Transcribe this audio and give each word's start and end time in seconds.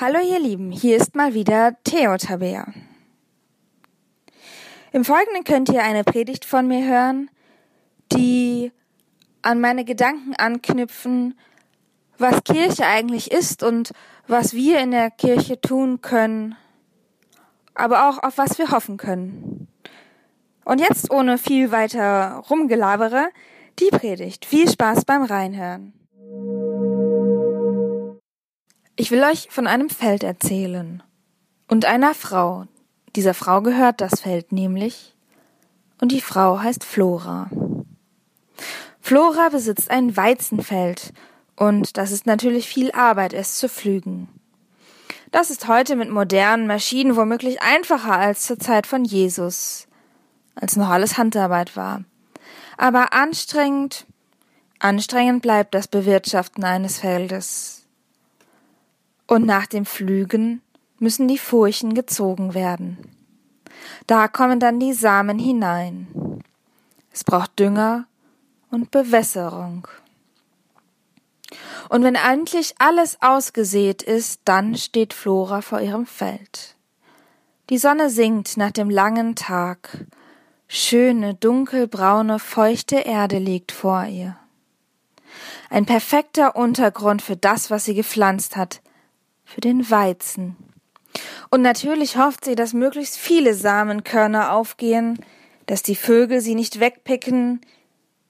Hallo 0.00 0.20
ihr 0.20 0.38
Lieben, 0.38 0.70
hier 0.70 0.96
ist 0.96 1.16
mal 1.16 1.34
wieder 1.34 1.76
Theo 1.82 2.16
Tabea. 2.16 2.72
Im 4.92 5.04
Folgenden 5.04 5.42
könnt 5.42 5.70
ihr 5.70 5.82
eine 5.82 6.04
Predigt 6.04 6.44
von 6.44 6.68
mir 6.68 6.86
hören, 6.86 7.28
die 8.12 8.70
an 9.42 9.60
meine 9.60 9.84
Gedanken 9.84 10.36
anknüpfen, 10.36 11.36
was 12.16 12.44
Kirche 12.44 12.86
eigentlich 12.86 13.32
ist 13.32 13.64
und 13.64 13.90
was 14.28 14.54
wir 14.54 14.78
in 14.78 14.92
der 14.92 15.10
Kirche 15.10 15.60
tun 15.60 16.00
können, 16.00 16.54
aber 17.74 18.08
auch 18.08 18.22
auf 18.22 18.38
was 18.38 18.56
wir 18.56 18.70
hoffen 18.70 18.98
können. 18.98 19.66
Und 20.64 20.80
jetzt 20.80 21.10
ohne 21.10 21.38
viel 21.38 21.72
weiter 21.72 22.44
rumgelabere, 22.48 23.30
die 23.80 23.90
Predigt. 23.90 24.44
Viel 24.44 24.70
Spaß 24.70 25.04
beim 25.06 25.24
Reinhören. 25.24 25.92
Ich 29.00 29.12
will 29.12 29.22
euch 29.22 29.46
von 29.48 29.68
einem 29.68 29.90
Feld 29.90 30.24
erzählen 30.24 31.04
und 31.68 31.84
einer 31.84 32.14
Frau. 32.14 32.66
Dieser 33.14 33.32
Frau 33.32 33.62
gehört 33.62 34.00
das 34.00 34.22
Feld 34.22 34.50
nämlich, 34.50 35.14
und 36.00 36.10
die 36.10 36.20
Frau 36.20 36.58
heißt 36.58 36.82
Flora. 36.82 37.48
Flora 39.00 39.50
besitzt 39.50 39.92
ein 39.92 40.16
Weizenfeld, 40.16 41.12
und 41.54 41.96
das 41.96 42.10
ist 42.10 42.26
natürlich 42.26 42.68
viel 42.68 42.90
Arbeit, 42.90 43.34
es 43.34 43.54
zu 43.54 43.68
pflügen. 43.68 44.28
Das 45.30 45.50
ist 45.50 45.68
heute 45.68 45.94
mit 45.94 46.10
modernen 46.10 46.66
Maschinen 46.66 47.14
womöglich 47.14 47.62
einfacher 47.62 48.18
als 48.18 48.46
zur 48.46 48.58
Zeit 48.58 48.88
von 48.88 49.04
Jesus, 49.04 49.86
als 50.56 50.74
noch 50.74 50.88
alles 50.88 51.16
Handarbeit 51.16 51.76
war. 51.76 52.02
Aber 52.76 53.12
anstrengend, 53.12 54.06
anstrengend 54.80 55.40
bleibt 55.40 55.72
das 55.76 55.86
Bewirtschaften 55.86 56.64
eines 56.64 56.98
Feldes. 56.98 57.77
Und 59.28 59.46
nach 59.46 59.66
dem 59.66 59.86
Pflügen 59.86 60.62
müssen 60.98 61.28
die 61.28 61.38
Furchen 61.38 61.94
gezogen 61.94 62.54
werden. 62.54 62.98
Da 64.06 64.26
kommen 64.26 64.58
dann 64.58 64.80
die 64.80 64.94
Samen 64.94 65.38
hinein. 65.38 66.42
Es 67.12 67.22
braucht 67.24 67.58
Dünger 67.58 68.06
und 68.70 68.90
Bewässerung. 68.90 69.86
Und 71.88 72.02
wenn 72.02 72.16
endlich 72.16 72.74
alles 72.78 73.18
ausgesät 73.20 74.02
ist, 74.02 74.40
dann 74.44 74.76
steht 74.76 75.12
Flora 75.14 75.60
vor 75.60 75.80
ihrem 75.80 76.06
Feld. 76.06 76.74
Die 77.70 77.78
Sonne 77.78 78.10
sinkt 78.10 78.56
nach 78.56 78.70
dem 78.70 78.88
langen 78.90 79.36
Tag. 79.36 80.06
Schöne, 80.68 81.34
dunkelbraune, 81.34 82.38
feuchte 82.38 82.96
Erde 82.96 83.38
liegt 83.38 83.72
vor 83.72 84.04
ihr. 84.04 84.36
Ein 85.70 85.84
perfekter 85.84 86.56
Untergrund 86.56 87.20
für 87.20 87.36
das, 87.36 87.70
was 87.70 87.84
sie 87.84 87.94
gepflanzt 87.94 88.56
hat, 88.56 88.80
für 89.48 89.62
den 89.62 89.90
Weizen. 89.90 90.56
Und 91.50 91.62
natürlich 91.62 92.18
hofft 92.18 92.44
sie, 92.44 92.54
dass 92.54 92.74
möglichst 92.74 93.16
viele 93.16 93.54
Samenkörner 93.54 94.52
aufgehen, 94.52 95.18
dass 95.64 95.82
die 95.82 95.96
Vögel 95.96 96.42
sie 96.42 96.54
nicht 96.54 96.80
wegpicken, 96.80 97.62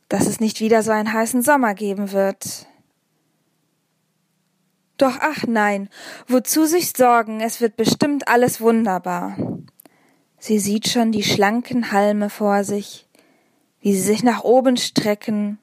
dass 0.09 0.27
es 0.27 0.39
nicht 0.39 0.61
wieder 0.61 0.83
so 0.83 0.93
einen 0.93 1.13
heißen 1.13 1.43
Sommer 1.43 1.75
geben 1.75 2.13
wird. 2.13 2.67
Doch 4.97 5.17
ach 5.21 5.45
nein, 5.47 5.89
wozu 6.29 6.67
sich 6.67 6.93
sorgen, 6.97 7.41
es 7.41 7.61
wird 7.61 7.77
bestimmt 7.77 8.29
alles 8.29 8.61
wunderbar. 8.61 9.37
Sie 10.39 10.61
sieht 10.61 10.89
schon 10.89 11.11
die 11.11 11.25
schlanken 11.25 11.91
Halme 11.91 12.31
vor 12.31 12.63
sich, 12.63 13.09
wie 13.81 13.93
sie 13.93 14.03
sich 14.03 14.23
nach 14.23 14.45
oben 14.45 14.77
strecken, 14.77 15.59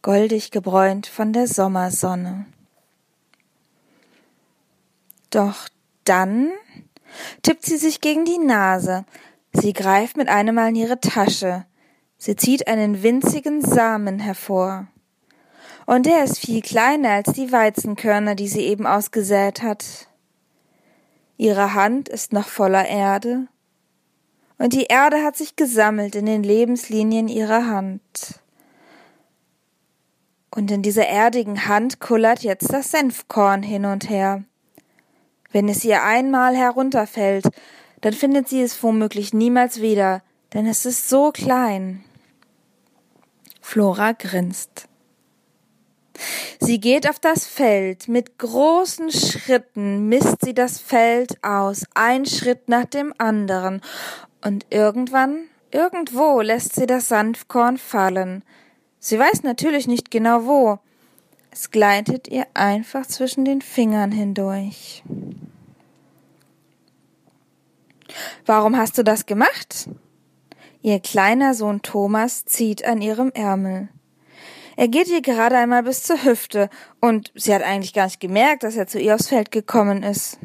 goldig 0.00 0.50
gebräunt 0.50 1.06
von 1.06 1.34
der 1.34 1.46
Sommersonne. 1.46 2.46
Doch 5.30 5.68
dann 6.04 6.50
tippt 7.42 7.64
sie 7.64 7.76
sich 7.76 8.00
gegen 8.00 8.24
die 8.24 8.38
Nase. 8.38 9.04
Sie 9.52 9.72
greift 9.72 10.16
mit 10.16 10.28
einem 10.28 10.54
Mal 10.54 10.68
in 10.68 10.76
ihre 10.76 11.00
Tasche. 11.00 11.64
Sie 12.18 12.36
zieht 12.36 12.68
einen 12.68 13.02
winzigen 13.02 13.62
Samen 13.62 14.18
hervor. 14.18 14.86
Und 15.86 16.06
der 16.06 16.24
ist 16.24 16.38
viel 16.38 16.62
kleiner 16.62 17.10
als 17.10 17.32
die 17.32 17.50
Weizenkörner, 17.50 18.34
die 18.34 18.48
sie 18.48 18.62
eben 18.62 18.86
ausgesät 18.86 19.62
hat. 19.62 20.08
Ihre 21.36 21.74
Hand 21.74 22.08
ist 22.08 22.32
noch 22.32 22.48
voller 22.48 22.86
Erde, 22.86 23.48
und 24.60 24.74
die 24.74 24.84
Erde 24.84 25.24
hat 25.24 25.38
sich 25.38 25.56
gesammelt 25.56 26.14
in 26.14 26.26
den 26.26 26.42
Lebenslinien 26.42 27.28
ihrer 27.28 27.66
Hand. 27.66 28.40
Und 30.50 30.70
in 30.70 30.82
dieser 30.82 31.06
erdigen 31.06 31.66
Hand 31.66 31.98
kullert 31.98 32.42
jetzt 32.42 32.70
das 32.70 32.90
Senfkorn 32.90 33.62
hin 33.62 33.86
und 33.86 34.10
her. 34.10 34.44
Wenn 35.52 35.68
es 35.68 35.84
ihr 35.84 36.02
einmal 36.04 36.56
herunterfällt, 36.56 37.46
dann 38.00 38.12
findet 38.12 38.48
sie 38.48 38.62
es 38.62 38.82
womöglich 38.82 39.34
niemals 39.34 39.80
wieder, 39.80 40.22
denn 40.54 40.66
es 40.66 40.86
ist 40.86 41.08
so 41.08 41.32
klein. 41.32 42.04
Flora 43.60 44.12
grinst. 44.12 44.88
Sie 46.60 46.80
geht 46.80 47.08
auf 47.08 47.18
das 47.18 47.46
Feld, 47.46 48.08
mit 48.08 48.38
großen 48.38 49.10
Schritten 49.10 50.08
misst 50.08 50.44
sie 50.44 50.54
das 50.54 50.78
Feld 50.78 51.42
aus, 51.42 51.84
ein 51.94 52.26
Schritt 52.26 52.68
nach 52.68 52.84
dem 52.84 53.14
anderen, 53.18 53.80
und 54.42 54.66
irgendwann, 54.70 55.44
irgendwo 55.70 56.40
lässt 56.40 56.74
sie 56.74 56.86
das 56.86 57.08
Sanftkorn 57.08 57.78
fallen. 57.78 58.42
Sie 58.98 59.18
weiß 59.18 59.42
natürlich 59.42 59.86
nicht 59.86 60.10
genau 60.10 60.44
wo, 60.44 60.78
es 61.50 61.70
gleitet 61.70 62.28
ihr 62.28 62.46
einfach 62.54 63.06
zwischen 63.06 63.44
den 63.44 63.62
Fingern 63.62 64.12
hindurch. 64.12 65.02
Warum 68.46 68.76
hast 68.76 68.98
du 68.98 69.04
das 69.04 69.26
gemacht? 69.26 69.88
Ihr 70.82 71.00
kleiner 71.00 71.54
Sohn 71.54 71.82
Thomas 71.82 72.44
zieht 72.44 72.84
an 72.84 73.02
ihrem 73.02 73.30
Ärmel. 73.32 73.88
Er 74.76 74.88
geht 74.88 75.08
ihr 75.08 75.20
gerade 75.20 75.58
einmal 75.58 75.82
bis 75.82 76.02
zur 76.04 76.24
Hüfte, 76.24 76.70
und 77.00 77.32
sie 77.34 77.54
hat 77.54 77.62
eigentlich 77.62 77.92
gar 77.92 78.06
nicht 78.06 78.20
gemerkt, 78.20 78.62
dass 78.62 78.76
er 78.76 78.86
zu 78.86 78.98
ihr 78.98 79.14
aufs 79.14 79.28
Feld 79.28 79.50
gekommen 79.50 80.02
ist. 80.02 80.38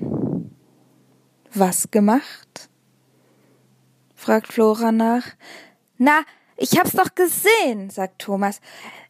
Was 1.54 1.90
gemacht? 1.90 2.70
fragt 4.14 4.52
Flora 4.52 4.92
nach. 4.92 5.24
Na, 5.98 6.22
ich 6.58 6.78
hab's 6.78 6.92
doch 6.92 7.16
gesehen, 7.16 7.90
sagt 7.90 8.20
Thomas. 8.20 8.60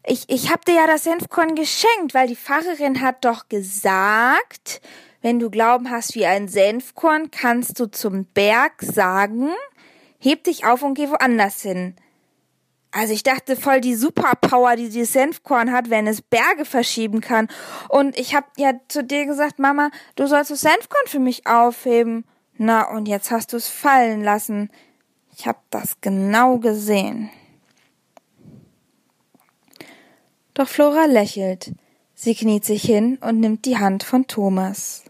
Ich, 0.04 0.28
ich 0.28 0.52
hab 0.52 0.64
dir 0.64 0.74
ja 0.74 0.86
das 0.86 1.04
Senfkorn 1.04 1.54
geschenkt, 1.54 2.14
weil 2.14 2.28
die 2.28 2.36
Pfarrerin 2.36 3.00
hat 3.00 3.24
doch 3.24 3.48
gesagt, 3.48 4.80
wenn 5.26 5.40
du 5.40 5.50
Glauben 5.50 5.90
hast 5.90 6.14
wie 6.14 6.24
ein 6.24 6.46
Senfkorn, 6.46 7.32
kannst 7.32 7.80
du 7.80 7.90
zum 7.90 8.26
Berg 8.26 8.80
sagen, 8.80 9.48
heb 10.20 10.44
dich 10.44 10.64
auf 10.66 10.84
und 10.84 10.94
geh 10.94 11.08
woanders 11.08 11.62
hin. 11.62 11.96
Also 12.92 13.12
ich 13.12 13.24
dachte 13.24 13.56
voll 13.56 13.80
die 13.80 13.96
Superpower, 13.96 14.76
die 14.76 14.88
dieses 14.88 15.14
Senfkorn 15.14 15.72
hat, 15.72 15.90
wenn 15.90 16.06
es 16.06 16.22
Berge 16.22 16.64
verschieben 16.64 17.20
kann. 17.20 17.48
Und 17.88 18.16
ich 18.16 18.36
hab 18.36 18.56
ja 18.56 18.74
zu 18.86 19.02
dir 19.02 19.26
gesagt, 19.26 19.58
Mama, 19.58 19.90
du 20.14 20.28
sollst 20.28 20.52
das 20.52 20.60
Senfkorn 20.60 21.08
für 21.08 21.18
mich 21.18 21.44
aufheben. 21.48 22.24
Na, 22.56 22.88
und 22.88 23.08
jetzt 23.08 23.32
hast 23.32 23.52
du 23.52 23.56
es 23.56 23.68
fallen 23.68 24.22
lassen. 24.22 24.70
Ich 25.36 25.48
hab 25.48 25.68
das 25.70 26.00
genau 26.00 26.58
gesehen. 26.58 27.30
Doch 30.54 30.68
Flora 30.68 31.06
lächelt. 31.06 31.72
Sie 32.14 32.36
kniet 32.36 32.64
sich 32.64 32.82
hin 32.82 33.18
und 33.20 33.40
nimmt 33.40 33.64
die 33.64 33.76
Hand 33.76 34.04
von 34.04 34.28
Thomas. 34.28 35.05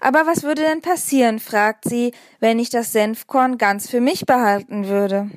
Aber 0.00 0.26
was 0.26 0.42
würde 0.42 0.62
denn 0.62 0.80
passieren, 0.80 1.38
fragt 1.38 1.88
sie, 1.88 2.12
wenn 2.40 2.58
ich 2.58 2.70
das 2.70 2.92
Senfkorn 2.92 3.58
ganz 3.58 3.88
für 3.88 4.00
mich 4.00 4.26
behalten 4.26 4.88
würde? 4.88 5.30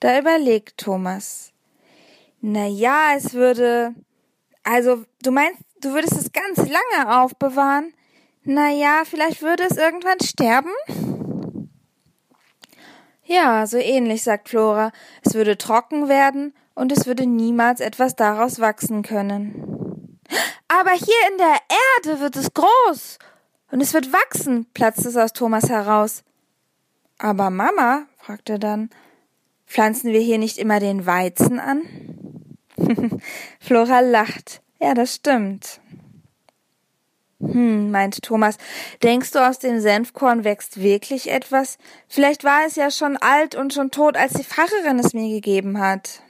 Da 0.00 0.18
überlegt 0.18 0.78
Thomas. 0.78 1.52
Na 2.40 2.66
ja, 2.66 3.14
es 3.16 3.34
würde, 3.34 3.94
also, 4.64 5.04
du 5.22 5.30
meinst, 5.30 5.60
du 5.80 5.92
würdest 5.92 6.14
es 6.14 6.32
ganz 6.32 6.58
lange 6.58 7.20
aufbewahren? 7.20 7.94
Na 8.42 8.70
ja, 8.70 9.02
vielleicht 9.04 9.42
würde 9.42 9.64
es 9.64 9.76
irgendwann 9.76 10.18
sterben? 10.20 10.70
Ja, 13.24 13.66
so 13.66 13.76
ähnlich, 13.76 14.24
sagt 14.24 14.48
Flora. 14.48 14.90
Es 15.24 15.34
würde 15.34 15.56
trocken 15.56 16.08
werden 16.08 16.52
und 16.74 16.90
es 16.90 17.06
würde 17.06 17.26
niemals 17.26 17.80
etwas 17.80 18.16
daraus 18.16 18.58
wachsen 18.58 19.02
können. 19.02 19.81
Aber 20.68 20.92
hier 20.92 21.14
in 21.30 21.38
der 21.38 21.56
Erde 22.06 22.20
wird 22.20 22.36
es 22.36 22.52
groß 22.54 23.18
und 23.70 23.80
es 23.80 23.94
wird 23.94 24.12
wachsen, 24.12 24.66
platzt 24.74 25.04
es 25.04 25.16
aus 25.16 25.32
Thomas 25.32 25.68
heraus. 25.68 26.22
Aber 27.18 27.50
Mama, 27.50 28.06
fragt 28.18 28.50
er 28.50 28.58
dann, 28.58 28.90
pflanzen 29.66 30.12
wir 30.12 30.20
hier 30.20 30.38
nicht 30.38 30.58
immer 30.58 30.80
den 30.80 31.06
Weizen 31.06 31.60
an? 31.60 31.82
Flora 33.60 34.00
lacht. 34.00 34.62
Ja, 34.80 34.94
das 34.94 35.14
stimmt. 35.14 35.80
Hm, 37.42 37.90
meint 37.90 38.22
Thomas, 38.22 38.56
denkst 39.02 39.32
du, 39.32 39.46
aus 39.46 39.58
dem 39.58 39.80
Senfkorn 39.80 40.44
wächst 40.44 40.80
wirklich 40.80 41.30
etwas? 41.30 41.78
Vielleicht 42.08 42.44
war 42.44 42.66
es 42.66 42.76
ja 42.76 42.90
schon 42.90 43.16
alt 43.16 43.56
und 43.56 43.72
schon 43.72 43.90
tot, 43.90 44.16
als 44.16 44.34
die 44.34 44.44
Pfarrerin 44.44 45.00
es 45.00 45.12
mir 45.12 45.28
gegeben 45.28 45.80
hat. 45.80 46.22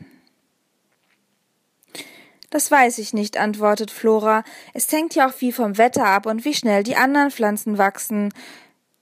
Das 2.52 2.70
weiß 2.70 2.98
ich 2.98 3.14
nicht, 3.14 3.38
antwortet 3.38 3.90
Flora. 3.90 4.44
Es 4.74 4.92
hängt 4.92 5.14
ja 5.14 5.26
auch 5.26 5.32
viel 5.32 5.54
vom 5.54 5.78
Wetter 5.78 6.04
ab 6.04 6.26
und 6.26 6.44
wie 6.44 6.52
schnell 6.52 6.82
die 6.82 6.96
anderen 6.96 7.30
Pflanzen 7.30 7.78
wachsen. 7.78 8.28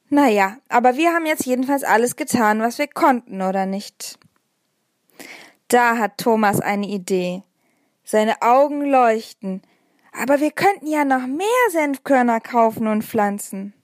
Na 0.09 0.29
ja, 0.29 0.59
aber 0.69 0.97
wir 0.97 1.13
haben 1.13 1.27
jetzt 1.27 1.47
jedenfalls 1.47 1.83
alles 1.83 2.15
getan, 2.15 2.61
was 2.61 2.79
wir 2.79 2.87
konnten, 2.87 3.43
oder 3.43 3.67
nicht? 3.67 4.21
Da 5.67 5.99
hat 5.99 6.19
Thomas 6.19 6.61
eine 6.61 6.87
Idee. 6.87 7.43
Seine 8.05 8.41
Augen 8.41 8.85
leuchten. 8.85 9.63
Aber 10.13 10.39
wir 10.39 10.53
könnten 10.53 10.87
ja 10.87 11.05
noch 11.05 11.27
mehr 11.27 11.47
Senfkörner 11.73 12.39
kaufen 12.39 12.87
und 12.87 13.03
pflanzen. 13.03 13.75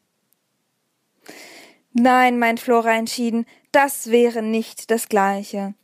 Nein, 1.93 2.39
meint 2.39 2.61
Flora 2.61 2.93
entschieden, 2.93 3.47
das 3.73 4.13
wäre 4.13 4.43
nicht 4.43 4.93
das 4.93 5.09
Gleiche. 5.09 5.75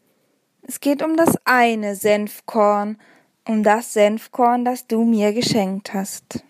Es 0.63 0.79
geht 0.79 1.03
um 1.03 1.17
das 1.17 1.35
eine 1.45 1.97
Senfkorn, 1.97 2.97
um 3.47 3.63
das 3.63 3.93
Senfkorn, 3.93 4.65
das 4.65 4.87
du 4.87 5.05
mir 5.05 5.33
geschenkt 5.33 5.95
hast. 5.95 6.45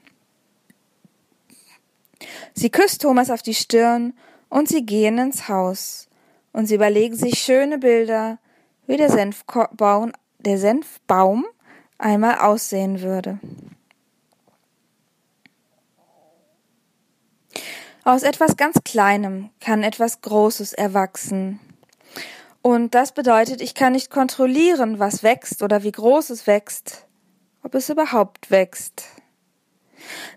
Sie 2.55 2.71
küsst 2.71 3.03
Thomas 3.03 3.31
auf 3.31 3.43
die 3.43 3.55
Stirn 3.55 4.15
und 4.49 4.69
sie 4.69 4.85
gehen 4.85 5.19
ins 5.19 5.49
Haus 5.49 6.09
und 6.53 6.67
sie 6.67 6.75
überlegen 6.75 7.17
sich 7.17 7.39
schöne 7.39 7.79
Bilder, 7.79 8.39
wie 8.87 8.97
der 8.97 9.11
Senfbaum, 9.11 10.13
der 10.39 10.59
Senfbaum 10.59 11.47
einmal 11.99 12.39
aussehen 12.39 13.01
würde. 13.01 13.39
Aus 18.05 18.25
etwas 18.25 18.57
ganz 18.57 18.81
Kleinem 18.85 19.51
kann 19.61 19.85
etwas 19.85 20.21
Großes 20.21 20.73
erwachsen. 20.73 21.61
Und 22.63 22.95
das 22.95 23.13
bedeutet, 23.13 23.61
ich 23.61 23.75
kann 23.75 23.93
nicht 23.93 24.11
kontrollieren, 24.11 25.01
was 25.01 25.25
wächst 25.25 25.63
oder 25.63 25.83
wie 25.83 25.93
groß 25.93 26.31
es 26.31 26.47
wächst, 26.47 27.07
ob 27.63 27.75
es 27.75 27.91
überhaupt 27.91 28.51
wächst. 28.51 29.05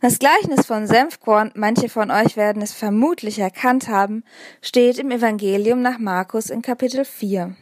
Das 0.01 0.19
Gleichnis 0.19 0.65
von 0.65 0.87
Senfkorn, 0.87 1.51
manche 1.55 1.89
von 1.89 2.11
euch 2.11 2.35
werden 2.35 2.61
es 2.61 2.73
vermutlich 2.73 3.39
erkannt 3.39 3.87
haben, 3.87 4.23
steht 4.61 4.99
im 4.99 5.11
Evangelium 5.11 5.81
nach 5.81 5.97
Markus 5.97 6.49
in 6.49 6.61
Kapitel 6.61 7.05
4. 7.05 7.55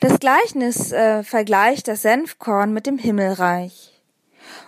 Das 0.00 0.18
Gleichnis 0.18 0.92
äh, 0.92 1.22
vergleicht 1.22 1.88
das 1.88 2.02
Senfkorn 2.02 2.72
mit 2.72 2.86
dem 2.86 2.98
Himmelreich. 2.98 4.02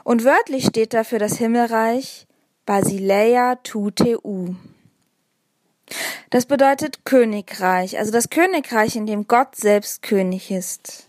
Und 0.05 0.25
wörtlich 0.25 0.67
steht 0.67 0.95
da 0.95 1.03
für 1.05 1.19
das 1.19 1.37
Himmelreich 1.37 2.27
Basileia 2.67 3.57
tuteu. 3.57 4.55
Das 6.31 6.47
bedeutet 6.47 7.05
Königreich, 7.05 7.99
also 7.99 8.11
das 8.11 8.31
Königreich, 8.31 8.97
in 8.97 9.07
dem 9.07 9.27
Gott 9.27 9.57
selbst 9.57 10.03
König 10.03 10.51
ist. 10.51 11.09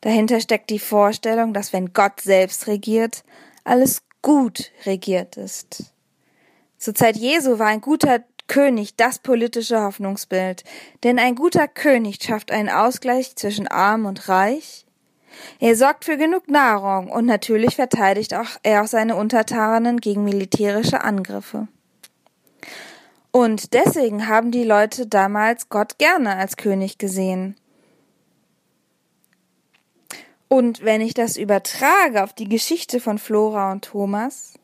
Dahinter 0.00 0.40
steckt 0.40 0.70
die 0.70 0.78
Vorstellung, 0.78 1.54
dass 1.54 1.72
wenn 1.72 1.92
Gott 1.92 2.20
selbst 2.20 2.66
regiert, 2.66 3.24
alles 3.64 4.02
gut 4.22 4.70
regiert 4.84 5.36
ist. 5.36 5.92
Zur 6.78 6.94
Zeit 6.94 7.16
Jesu 7.16 7.58
war 7.58 7.68
ein 7.68 7.80
guter 7.80 8.22
König 8.46 8.96
das 8.96 9.18
politische 9.18 9.80
Hoffnungsbild, 9.80 10.64
denn 11.02 11.18
ein 11.18 11.34
guter 11.34 11.66
König 11.66 12.22
schafft 12.22 12.50
einen 12.50 12.68
Ausgleich 12.68 13.36
zwischen 13.36 13.68
arm 13.68 14.04
und 14.04 14.28
reich. 14.28 14.84
Er 15.60 15.76
sorgt 15.76 16.04
für 16.04 16.16
genug 16.16 16.48
Nahrung 16.48 17.10
und 17.10 17.26
natürlich 17.26 17.76
verteidigt 17.76 18.34
auch 18.34 18.58
er 18.62 18.82
auch 18.82 18.86
seine 18.86 19.16
Untertanen 19.16 20.00
gegen 20.00 20.24
militärische 20.24 21.02
Angriffe. 21.02 21.68
Und 23.36 23.74
deswegen 23.74 24.28
haben 24.28 24.52
die 24.52 24.62
Leute 24.62 25.08
damals 25.08 25.68
Gott 25.68 25.98
gerne 25.98 26.36
als 26.36 26.56
König 26.56 26.98
gesehen. 26.98 27.56
Und 30.46 30.84
wenn 30.84 31.00
ich 31.00 31.14
das 31.14 31.36
übertrage 31.36 32.22
auf 32.22 32.32
die 32.32 32.48
Geschichte 32.48 33.00
von 33.00 33.18
Flora 33.18 33.72
und 33.72 33.86
Thomas, 33.86 34.54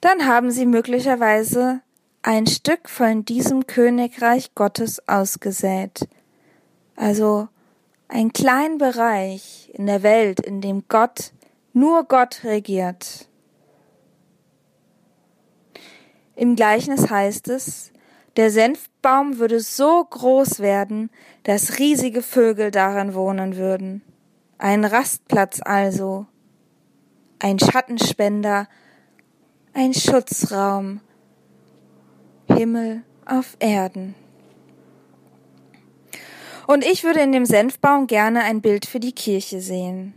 dann 0.00 0.24
haben 0.24 0.50
sie 0.50 0.64
möglicherweise 0.64 1.82
ein 2.22 2.46
Stück 2.46 2.88
von 2.88 3.26
diesem 3.26 3.66
Königreich 3.66 4.54
Gottes 4.54 5.06
ausgesät. 5.06 6.08
Also 6.96 7.48
ein 8.08 8.32
kleinen 8.32 8.78
Bereich 8.78 9.70
in 9.74 9.84
der 9.84 10.02
Welt, 10.02 10.40
in 10.40 10.62
dem 10.62 10.84
Gott, 10.88 11.34
nur 11.74 12.04
Gott 12.04 12.42
regiert. 12.44 13.28
Im 16.36 16.56
Gleichnis 16.56 17.10
heißt 17.10 17.48
es, 17.48 17.92
der 18.38 18.52
Senfbaum 18.52 19.38
würde 19.38 19.58
so 19.58 20.04
groß 20.04 20.60
werden, 20.60 21.10
dass 21.42 21.80
riesige 21.80 22.22
Vögel 22.22 22.70
darin 22.70 23.12
wohnen 23.12 23.56
würden. 23.56 24.00
Ein 24.58 24.84
Rastplatz 24.84 25.60
also, 25.60 26.26
ein 27.40 27.58
Schattenspender, 27.58 28.68
ein 29.74 29.92
Schutzraum, 29.92 31.00
Himmel 32.46 33.02
auf 33.26 33.56
Erden. 33.58 34.14
Und 36.68 36.84
ich 36.84 37.02
würde 37.02 37.20
in 37.20 37.32
dem 37.32 37.44
Senfbaum 37.44 38.06
gerne 38.06 38.42
ein 38.42 38.60
Bild 38.60 38.86
für 38.86 39.00
die 39.00 39.12
Kirche 39.12 39.60
sehen. 39.60 40.14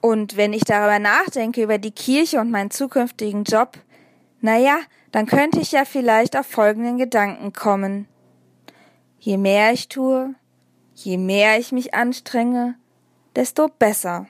Und 0.00 0.38
wenn 0.38 0.54
ich 0.54 0.64
darüber 0.64 0.98
nachdenke, 0.98 1.62
über 1.62 1.76
die 1.76 1.90
Kirche 1.90 2.40
und 2.40 2.50
meinen 2.50 2.70
zukünftigen 2.70 3.44
Job, 3.44 3.76
na 4.40 4.56
ja, 4.56 4.78
dann 5.14 5.26
könnte 5.26 5.60
ich 5.60 5.70
ja 5.70 5.84
vielleicht 5.84 6.36
auf 6.36 6.44
folgenden 6.44 6.98
Gedanken 6.98 7.52
kommen. 7.52 8.08
Je 9.20 9.36
mehr 9.36 9.72
ich 9.72 9.86
tue, 9.86 10.34
je 10.92 11.18
mehr 11.18 11.56
ich 11.56 11.70
mich 11.70 11.94
anstrenge, 11.94 12.74
desto 13.36 13.68
besser. 13.68 14.26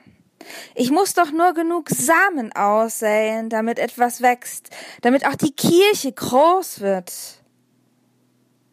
Ich 0.75 0.91
muss 0.91 1.15
doch 1.15 1.31
nur 1.31 1.55
genug 1.55 1.89
Samen 1.89 2.55
aussäen, 2.55 3.49
damit 3.49 3.79
etwas 3.79 4.21
wächst, 4.21 4.69
damit 5.01 5.25
auch 5.25 5.33
die 5.33 5.55
Kirche 5.55 6.11
groß 6.11 6.81
wird. 6.81 7.11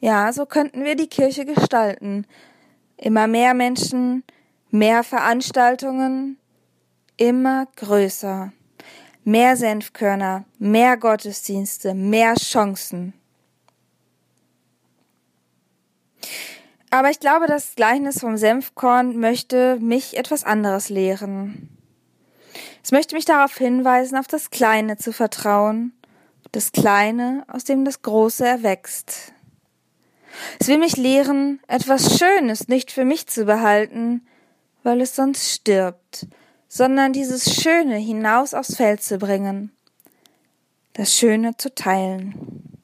Ja, 0.00 0.34
so 0.34 0.44
könnten 0.44 0.84
wir 0.84 0.96
die 0.96 1.08
Kirche 1.08 1.46
gestalten. 1.46 2.26
Immer 2.98 3.26
mehr 3.26 3.54
Menschen, 3.54 4.22
mehr 4.70 5.02
Veranstaltungen, 5.02 6.36
immer 7.16 7.68
größer. 7.76 8.52
Mehr 9.24 9.56
Senfkörner, 9.56 10.44
mehr 10.58 10.96
Gottesdienste, 10.96 11.94
mehr 11.94 12.34
Chancen. 12.34 13.14
Aber 16.90 17.08
ich 17.08 17.20
glaube, 17.20 17.46
das 17.46 17.74
Gleichnis 17.74 18.20
vom 18.20 18.36
Senfkorn 18.36 19.18
möchte 19.18 19.78
mich 19.80 20.18
etwas 20.18 20.44
anderes 20.44 20.88
lehren. 20.88 21.68
Es 22.84 22.90
möchte 22.90 23.14
mich 23.14 23.24
darauf 23.24 23.56
hinweisen, 23.56 24.18
auf 24.18 24.26
das 24.26 24.50
Kleine 24.50 24.98
zu 24.98 25.12
vertrauen, 25.12 25.92
das 26.50 26.72
Kleine, 26.72 27.44
aus 27.48 27.64
dem 27.64 27.84
das 27.84 28.02
Große 28.02 28.46
erwächst. 28.46 29.32
Es 30.58 30.68
will 30.68 30.78
mich 30.78 30.96
lehren, 30.96 31.60
etwas 31.68 32.18
Schönes 32.18 32.68
nicht 32.68 32.90
für 32.90 33.04
mich 33.04 33.26
zu 33.26 33.44
behalten, 33.44 34.26
weil 34.82 35.00
es 35.00 35.14
sonst 35.14 35.50
stirbt, 35.50 36.26
sondern 36.74 37.12
dieses 37.12 37.60
Schöne 37.60 37.96
hinaus 37.96 38.54
aufs 38.54 38.76
Feld 38.76 39.02
zu 39.02 39.18
bringen, 39.18 39.70
das 40.94 41.14
Schöne 41.14 41.54
zu 41.58 41.74
teilen. 41.74 42.80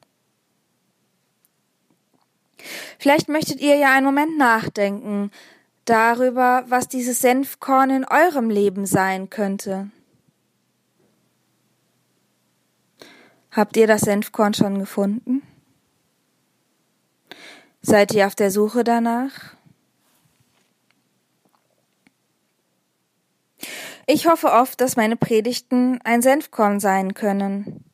Vielleicht 2.99 3.31
möchtet 3.31 3.63
ihr 3.63 3.77
ja 3.77 3.95
einen 3.95 4.05
Moment 4.05 4.37
nachdenken 4.37 5.31
darüber, 5.87 6.65
was 6.69 6.89
dieses 6.89 7.21
Senfkorn 7.21 7.89
in 7.89 8.05
eurem 8.05 8.51
Leben 8.51 8.85
sein 8.85 9.31
könnte. 9.31 9.91
Habt 13.51 13.75
ihr 13.79 13.87
das 13.87 14.03
Senfkorn 14.03 14.53
schon 14.53 14.81
gefunden? 14.81 15.41
Seid 17.81 18.13
ihr 18.13 18.27
auf 18.27 18.35
der 18.35 18.51
Suche 18.51 18.85
danach? 18.85 19.58
Ich 24.11 24.27
hoffe 24.27 24.51
oft, 24.51 24.81
dass 24.81 24.97
meine 24.97 25.17
Predigten 25.17 26.01
ein 26.03 26.23
Senfkorn 26.23 26.81
sein 26.81 27.13
können. 27.13 27.85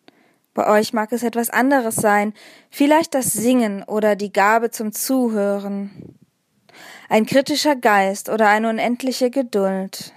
Bei 0.55 0.69
euch 0.69 0.93
mag 0.93 1.11
es 1.11 1.25
etwas 1.25 1.51
anderes 1.51 1.97
sein, 1.97 2.35
vielleicht 2.71 3.15
das 3.15 3.33
Singen 3.33 3.83
oder 3.83 4.15
die 4.15 4.33
Gabe 4.33 4.71
zum 4.71 4.93
Zuhören, 4.93 6.15
ein 7.09 7.27
kritischer 7.27 7.75
Geist 7.75 8.29
oder 8.29 8.47
eine 8.47 8.69
unendliche 8.69 9.29
Geduld. 9.29 10.13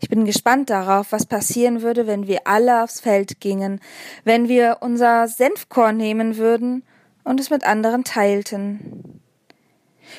Ich 0.00 0.10
bin 0.10 0.26
gespannt 0.26 0.68
darauf, 0.68 1.10
was 1.10 1.24
passieren 1.24 1.80
würde, 1.80 2.06
wenn 2.06 2.26
wir 2.26 2.46
alle 2.46 2.84
aufs 2.84 3.00
Feld 3.00 3.40
gingen, 3.40 3.80
wenn 4.22 4.48
wir 4.48 4.76
unser 4.80 5.28
Senfkorn 5.28 5.96
nehmen 5.96 6.36
würden 6.36 6.84
und 7.24 7.40
es 7.40 7.48
mit 7.48 7.64
anderen 7.64 8.04
teilten. 8.04 9.22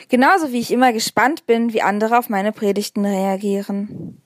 Genauso 0.09 0.51
wie 0.51 0.59
ich 0.59 0.71
immer 0.71 0.93
gespannt 0.93 1.45
bin, 1.45 1.73
wie 1.73 1.81
andere 1.81 2.17
auf 2.17 2.29
meine 2.29 2.51
Predigten 2.51 3.05
reagieren. 3.05 4.21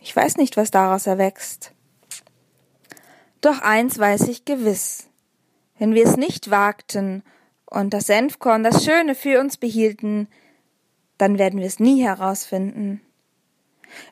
Ich 0.00 0.14
weiß 0.14 0.36
nicht, 0.36 0.56
was 0.56 0.70
daraus 0.70 1.06
erwächst. 1.06 1.72
Doch 3.40 3.60
eins 3.60 3.98
weiß 3.98 4.28
ich 4.28 4.44
gewiss. 4.44 5.08
Wenn 5.78 5.94
wir 5.94 6.04
es 6.04 6.16
nicht 6.16 6.50
wagten 6.50 7.22
und 7.66 7.92
das 7.92 8.06
Senfkorn 8.06 8.62
das 8.62 8.84
Schöne 8.84 9.14
für 9.14 9.40
uns 9.40 9.56
behielten, 9.56 10.28
dann 11.18 11.38
werden 11.38 11.58
wir 11.58 11.66
es 11.66 11.80
nie 11.80 12.02
herausfinden. 12.02 13.00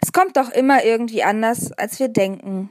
Es 0.00 0.12
kommt 0.12 0.36
doch 0.36 0.50
immer 0.50 0.84
irgendwie 0.84 1.22
anders, 1.22 1.72
als 1.72 1.98
wir 1.98 2.08
denken. 2.08 2.70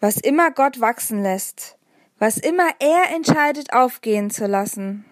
Was 0.00 0.16
immer 0.16 0.50
Gott 0.50 0.80
wachsen 0.80 1.22
lässt, 1.22 1.76
was 2.18 2.38
immer 2.38 2.68
er 2.78 3.14
entscheidet 3.14 3.72
aufgehen 3.72 4.30
zu 4.30 4.46
lassen. 4.46 5.04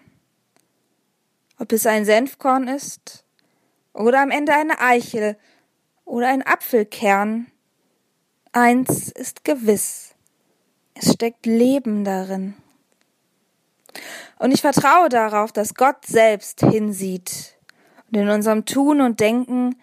Ob 1.59 1.73
es 1.73 1.87
ein 1.87 2.05
Senfkorn 2.05 2.69
ist 2.69 3.25
oder 3.93 4.21
am 4.21 4.31
Ende 4.31 4.53
eine 4.55 4.81
Eichel 4.81 5.37
oder 6.05 6.29
ein 6.29 6.47
Apfelkern. 6.47 7.47
Eins 8.53 9.11
ist 9.11 9.45
gewiss. 9.45 10.15
Es 10.95 11.13
steckt 11.13 11.47
Leben 11.47 12.05
darin. 12.05 12.55
Und 14.39 14.53
ich 14.53 14.61
vertraue 14.61 15.09
darauf, 15.09 15.53
dass 15.53 15.75
Gott 15.75 16.05
selbst 16.07 16.61
hinsieht 16.61 17.57
und 18.11 18.19
in 18.19 18.29
unserem 18.29 18.65
Tun 18.65 19.01
und 19.01 19.21
Denken 19.21 19.77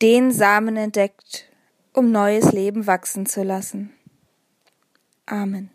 den 0.00 0.32
Samen 0.32 0.76
entdeckt, 0.76 1.48
um 1.92 2.10
neues 2.10 2.52
Leben 2.52 2.86
wachsen 2.86 3.26
zu 3.26 3.42
lassen. 3.42 3.92
Amen. 5.26 5.70